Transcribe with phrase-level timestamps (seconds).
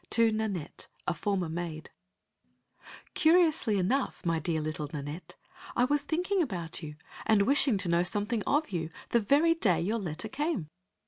[0.09, 1.91] To Nanette A Former Maid
[3.13, 5.35] Curiously enough, my dear little Nanette,
[5.75, 6.95] I was thinking about you,
[7.27, 10.69] and wishing to know something of you, the very day your letter came.